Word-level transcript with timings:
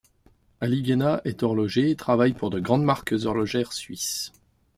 Ali 0.61 0.81
Guenat 0.81 1.21
est 1.25 1.43
horloger 1.43 1.91
et 1.91 1.95
travaille 1.95 2.33
pour 2.33 2.49
de 2.49 2.59
grandes 2.59 2.81
marques 2.83 3.13
horlogères 3.25 3.71
suisse. 3.71 4.31